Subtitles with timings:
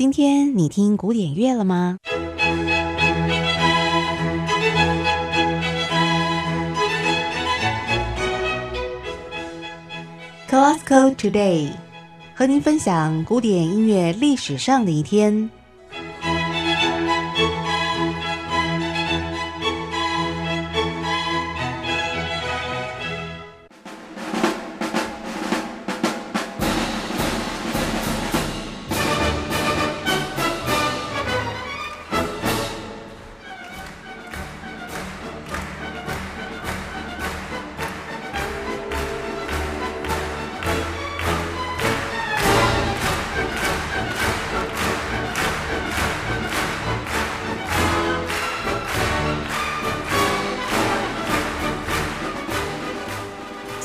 [0.00, 1.98] 今天你听古典乐了吗
[10.48, 11.72] ？Classical Today，
[12.34, 15.50] 和您分享古典音乐历史上的一天。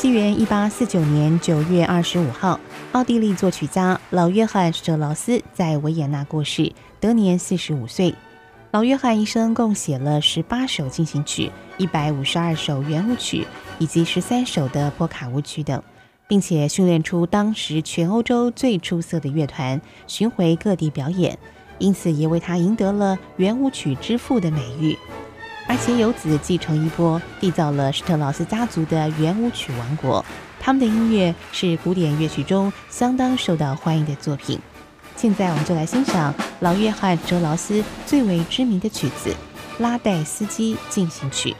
[0.05, 2.59] 西元一八四九年九月二十五号，
[2.91, 8.14] 奥地利作曲家老约翰·舍劳斯在维也纳过世，得年四十五岁。
[8.70, 13.48] 老约翰一生共写了十八首进行曲、一百五十二首圆舞曲
[13.80, 15.81] 以及十三首的波卡舞曲等，
[16.28, 21.36] 并且训练出当时全欧洲最出色的乐团，巡回各地表演，
[21.80, 24.95] 因此也为他赢得了圆舞曲之父的美誉。
[25.67, 30.23] 而且由子继承衣钵，缔造了施特劳斯家族的圆舞曲王国。
[30.59, 34.59] 他们的音乐是古典乐曲中相当受到欢迎的作品。
[35.16, 39.30] 现在我们就来欣赏老约翰·哲劳斯最为知名的曲子
[39.81, 41.52] 《拉代斯基进行曲》。